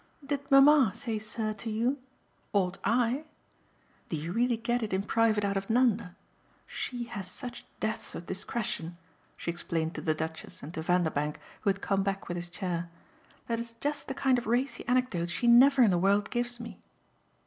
[0.25, 1.99] "Did mamma say 'sir' to you?
[2.53, 3.23] Ought I?
[4.09, 6.15] Do you really get it, in private, out of Nanda?
[6.65, 8.97] SHE has such depths of discretion,"
[9.37, 12.89] she explained to the Duchess and to Vanderbank, who had come back with his chair,
[13.45, 16.79] "that it's just the kind of racy anecdote she never in the world gives me."